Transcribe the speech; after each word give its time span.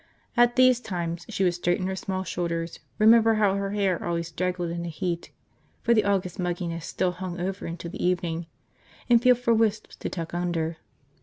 At 0.35 0.55
these 0.55 0.79
times 0.79 1.27
she 1.29 1.43
would 1.43 1.53
straighten 1.53 1.85
her 1.85 1.95
small 1.95 2.23
shoulders, 2.23 2.79
remember 2.97 3.35
how 3.35 3.53
her 3.53 3.69
hair 3.73 4.03
always 4.03 4.29
straggled 4.29 4.71
in 4.71 4.81
the 4.81 4.89
heat– 4.89 5.29
for 5.83 5.93
the 5.93 6.05
August 6.05 6.39
mugginess 6.39 6.85
still 6.87 7.11
hung 7.11 7.39
over 7.39 7.67
into 7.67 7.87
the 7.87 8.03
evening– 8.03 8.47
and 9.11 9.21
feel 9.21 9.35
for 9.35 9.53
wisps 9.53 9.95
to 9.97 10.09
tuck 10.09 10.33
under. 10.33 10.77